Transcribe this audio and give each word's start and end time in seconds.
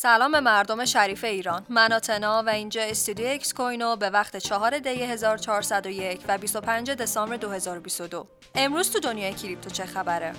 سلام 0.00 0.32
به 0.32 0.40
مردم 0.40 0.84
شریف 0.84 1.24
ایران. 1.24 1.66
من 1.68 1.92
آتنا 1.92 2.42
و 2.42 2.48
اینجا 2.48 2.82
استودیو 2.82 3.28
اکس 3.28 3.54
کوینو 3.54 3.96
به 3.96 4.10
وقت 4.10 4.36
4 4.36 4.78
دی 4.78 5.02
1401 5.02 6.20
و 6.28 6.38
25 6.38 6.90
دسامبر 6.90 7.36
2022 7.36 8.26
امروز 8.54 8.90
تو 8.90 9.00
دنیای 9.00 9.34
کریپتو 9.34 9.70
چه 9.70 9.86
خبره؟ 9.86 10.32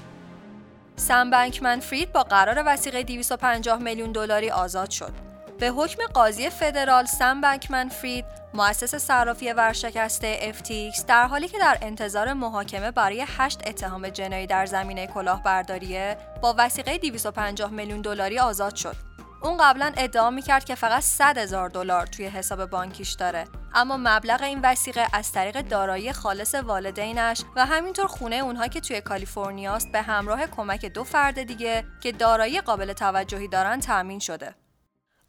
سم 0.95 1.29
بنکمن 1.29 1.79
فرید 1.79 2.11
با 2.11 2.23
قرار 2.23 2.63
وسیقه 2.65 3.03
250 3.03 3.79
میلیون 3.79 4.11
دلاری 4.11 4.49
آزاد 4.51 4.89
شد. 4.89 5.13
به 5.59 5.67
حکم 5.67 6.03
قاضی 6.13 6.49
فدرال 6.49 7.05
سم 7.05 7.41
بنکمن 7.41 7.89
فرید 7.89 8.25
مؤسس 8.53 8.95
صرافی 8.95 9.51
ورشکسته 9.51 10.53
FTX 10.53 11.03
در 11.07 11.27
حالی 11.27 11.47
که 11.47 11.57
در 11.59 11.77
انتظار 11.81 12.33
محاکمه 12.33 12.91
برای 12.91 13.25
هشت 13.27 13.67
اتهام 13.67 14.09
جنایی 14.09 14.47
در 14.47 14.65
زمینه 14.65 15.07
کلاهبرداریه 15.07 16.17
با 16.41 16.55
وسیقه 16.57 16.97
250 16.97 17.71
میلیون 17.71 18.01
دلاری 18.01 18.39
آزاد 18.39 18.75
شد. 18.75 19.08
اون 19.41 19.57
قبلا 19.57 19.93
ادعا 19.97 20.29
می‌کرد 20.29 20.65
که 20.65 20.75
فقط 20.75 21.03
100 21.03 21.37
هزار 21.37 21.69
دلار 21.69 22.07
توی 22.07 22.25
حساب 22.25 22.65
بانکیش 22.65 23.11
داره 23.11 23.45
اما 23.73 23.97
مبلغ 23.97 24.43
این 24.43 24.59
وسیقه 24.63 25.07
از 25.13 25.31
طریق 25.31 25.61
دارایی 25.61 26.13
خالص 26.13 26.55
والدینش 26.55 27.41
و 27.55 27.65
همینطور 27.65 28.07
خونه 28.07 28.35
اونها 28.35 28.67
که 28.67 28.79
توی 28.79 29.01
کالیفرنیاست 29.01 29.91
به 29.91 30.01
همراه 30.01 30.47
کمک 30.47 30.85
دو 30.85 31.03
فرد 31.03 31.43
دیگه 31.43 31.85
که 32.01 32.11
دارایی 32.11 32.61
قابل 32.61 32.93
توجهی 32.93 33.47
دارن 33.47 33.79
تأمین 33.79 34.19
شده. 34.19 34.55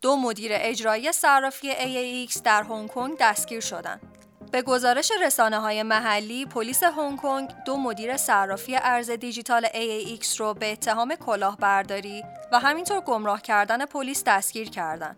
دو 0.03 0.17
مدیر 0.17 0.53
اجرایی 0.55 1.13
صرافی 1.13 1.73
AAX 1.73 2.43
در 2.43 2.63
هنگ 2.63 2.89
کنگ 2.89 3.17
دستگیر 3.21 3.61
شدند. 3.61 4.10
به 4.53 4.63
گزارش 4.63 5.13
رسانه 5.23 5.59
های 5.59 5.83
محلی، 5.83 6.47
پلیس 6.47 6.83
هنگ 6.83 7.21
کنگ 7.21 7.51
دو 7.65 7.77
مدیر 7.77 8.17
صرافی 8.17 8.77
ارز 8.77 9.11
دیجیتال 9.11 9.67
AAX 9.67 10.37
رو 10.37 10.55
به 10.55 10.73
اتهام 10.73 11.15
کلاهبرداری 11.15 12.25
و 12.53 12.59
همینطور 12.59 13.01
گمراه 13.01 13.43
کردن 13.43 13.87
پلیس 13.87 14.25
دستگیر 14.27 14.71
کردند. 14.71 15.17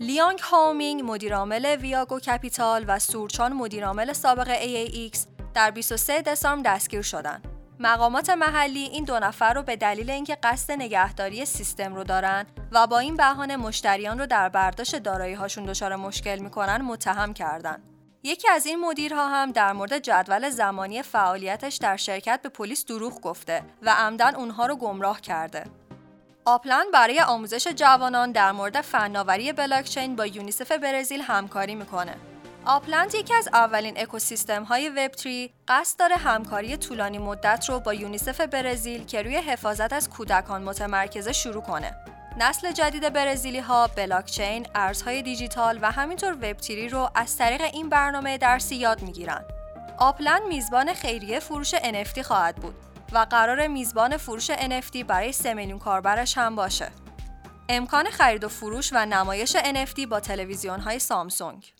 لیانگ 0.00 0.38
هاومینگ 0.38 1.02
مدیرعامل 1.04 1.76
Weigao 1.76 2.20
Capital 2.20 2.84
و 2.88 2.98
سورچان 2.98 3.52
مدیرعامل 3.52 4.12
سابق 4.12 4.48
AAX 4.54 5.18
در 5.54 5.70
23 5.70 6.22
دسامبر 6.22 6.74
دستگیر 6.74 7.02
شدند. 7.02 7.48
مقامات 7.80 8.30
محلی 8.30 8.80
این 8.80 9.04
دو 9.04 9.18
نفر 9.18 9.54
رو 9.54 9.62
به 9.62 9.76
دلیل 9.76 10.10
اینکه 10.10 10.38
قصد 10.42 10.72
نگهداری 10.72 11.44
سیستم 11.44 11.94
رو 11.94 12.04
دارن 12.04 12.46
و 12.72 12.86
با 12.86 12.98
این 12.98 13.16
بهانه 13.16 13.56
مشتریان 13.56 14.18
رو 14.18 14.26
در 14.26 14.48
برداشت 14.48 14.96
دارایی 14.96 15.34
هاشون 15.34 15.64
دچار 15.64 15.96
مشکل 15.96 16.38
می‌کنن 16.38 16.82
متهم 16.82 17.34
کردند. 17.34 17.91
یکی 18.24 18.48
از 18.48 18.66
این 18.66 18.80
مدیرها 18.80 19.28
هم 19.28 19.52
در 19.52 19.72
مورد 19.72 19.98
جدول 19.98 20.50
زمانی 20.50 21.02
فعالیتش 21.02 21.76
در 21.76 21.96
شرکت 21.96 22.40
به 22.42 22.48
پلیس 22.48 22.86
دروغ 22.86 23.20
گفته 23.20 23.62
و 23.82 23.90
عمداً 23.90 24.34
اونها 24.34 24.66
رو 24.66 24.76
گمراه 24.76 25.20
کرده. 25.20 25.64
آپلند 26.44 26.92
برای 26.92 27.20
آموزش 27.20 27.68
جوانان 27.68 28.32
در 28.32 28.52
مورد 28.52 28.80
فناوری 28.80 29.52
بلاکچین 29.52 30.16
با 30.16 30.26
یونیسف 30.26 30.72
برزیل 30.72 31.20
همکاری 31.20 31.74
می‌کنه. 31.74 32.14
آپلند 32.66 33.14
یکی 33.14 33.34
از 33.34 33.48
اولین 33.52 34.00
اکوسیستم 34.00 34.64
های 34.64 34.88
وب 34.88 35.12
3 35.16 35.50
قصد 35.68 35.98
داره 35.98 36.16
همکاری 36.16 36.76
طولانی 36.76 37.18
مدت 37.18 37.66
رو 37.68 37.80
با 37.80 37.94
یونیسف 37.94 38.40
برزیل 38.40 39.04
که 39.04 39.22
روی 39.22 39.36
حفاظت 39.36 39.92
از 39.92 40.10
کودکان 40.10 40.62
متمرکزه 40.62 41.32
شروع 41.32 41.62
کنه. 41.62 42.11
نسل 42.36 42.72
جدید 42.72 43.12
برزیلی 43.12 43.58
ها 43.58 43.86
بلاکچین، 43.86 44.66
ارزهای 44.74 45.22
دیجیتال 45.22 45.78
و 45.82 45.90
همینطور 45.90 46.32
وب 46.32 46.52
تیری 46.52 46.88
رو 46.88 47.10
از 47.14 47.36
طریق 47.36 47.60
این 47.60 47.88
برنامه 47.88 48.38
درسی 48.38 48.76
یاد 48.76 49.02
می‌گیرن. 49.02 49.44
آپلن 49.98 50.40
میزبان 50.48 50.94
خیریه 50.94 51.40
فروش 51.40 51.74
NFT 51.74 52.20
خواهد 52.20 52.56
بود 52.56 52.74
و 53.12 53.26
قرار 53.30 53.66
میزبان 53.66 54.16
فروش 54.16 54.50
NFT 54.50 55.04
برای 55.06 55.32
3 55.32 55.54
میلیون 55.54 55.78
کاربرش 55.78 56.38
هم 56.38 56.56
باشه. 56.56 56.90
امکان 57.68 58.10
خرید 58.10 58.44
و 58.44 58.48
فروش 58.48 58.90
و 58.92 59.06
نمایش 59.06 59.56
NFT 59.56 60.06
با 60.06 60.20
تلویزیون 60.20 60.80
های 60.80 60.98
سامسونگ 60.98 61.72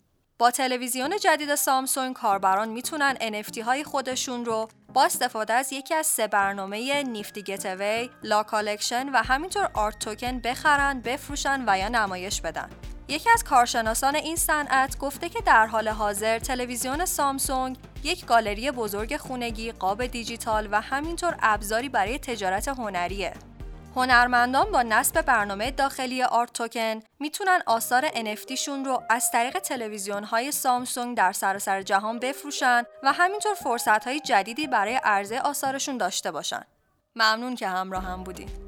با 0.43 0.51
تلویزیون 0.51 1.17
جدید 1.17 1.55
سامسونگ 1.55 2.15
کاربران 2.15 2.69
می‌تونن 2.69 3.15
NFT 3.15 3.57
های 3.57 3.83
خودشون 3.83 4.45
رو 4.45 4.67
با 4.93 5.03
استفاده 5.03 5.53
از 5.53 5.73
یکی 5.73 5.93
از 5.93 6.07
سه 6.07 6.27
برنامه 6.27 7.03
Nifty 7.03 7.43
Gateway، 7.43 8.09
LaCollection 8.23 9.09
و 9.09 9.17
همینطور 9.17 9.69
Art 9.73 9.99
Token 9.99 10.39
بخرن، 10.39 11.01
بفروشن 11.01 11.63
و 11.67 11.77
یا 11.79 11.89
نمایش 11.89 12.41
بدن. 12.41 12.69
یکی 13.07 13.29
از 13.29 13.43
کارشناسان 13.43 14.15
این 14.15 14.35
صنعت 14.35 14.97
گفته 14.97 15.29
که 15.29 15.41
در 15.41 15.65
حال 15.65 15.87
حاضر 15.87 16.39
تلویزیون 16.39 17.05
سامسونگ 17.05 17.77
یک 18.03 18.25
گالری 18.25 18.71
بزرگ 18.71 19.17
خونگی، 19.17 19.71
قاب 19.71 20.05
دیجیتال 20.05 20.69
و 20.71 20.81
همینطور 20.81 21.35
ابزاری 21.41 21.89
برای 21.89 22.19
تجارت 22.19 22.67
هنریه. 22.67 23.33
هنرمندان 23.95 24.71
با 24.71 24.81
نصب 24.81 25.21
برنامه 25.21 25.71
داخلی 25.71 26.23
آرت 26.23 26.53
توکن 26.53 26.99
می‌تونن 27.19 27.61
آثار 27.65 28.07
NFT 28.07 28.53
شون 28.53 28.85
رو 28.85 29.03
از 29.09 29.31
طریق 29.31 29.59
تلویزیون 29.59 30.23
های 30.23 30.51
سامسونگ 30.51 31.17
در 31.17 31.31
سراسر 31.31 31.81
جهان 31.81 32.19
بفروشن 32.19 32.83
و 33.03 33.13
همینطور 33.13 33.53
فرصت 33.53 34.07
های 34.07 34.19
جدیدی 34.19 34.67
برای 34.67 34.99
عرضه 35.03 35.39
آثارشون 35.39 35.97
داشته 35.97 36.31
باشن. 36.31 36.63
ممنون 37.15 37.55
که 37.55 37.67
همراه 37.67 38.03
هم 38.03 38.23
بودین. 38.23 38.62